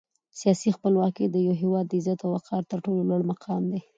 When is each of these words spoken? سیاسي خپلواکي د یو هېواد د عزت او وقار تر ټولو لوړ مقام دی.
سیاسي 0.39 0.69
خپلواکي 0.77 1.25
د 1.29 1.35
یو 1.47 1.53
هېواد 1.61 1.85
د 1.89 1.93
عزت 1.99 2.19
او 2.23 2.29
وقار 2.35 2.61
تر 2.71 2.77
ټولو 2.85 3.01
لوړ 3.09 3.21
مقام 3.31 3.61
دی. 3.71 3.81